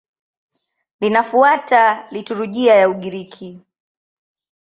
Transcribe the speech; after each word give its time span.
Linafuata 1.01 2.07
liturujia 2.11 2.75
ya 2.75 2.89
Ugiriki. 2.89 3.59